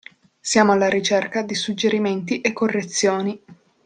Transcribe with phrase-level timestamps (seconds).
[0.39, 3.39] Siamo alla ricerca di suggerimenti e correzioni.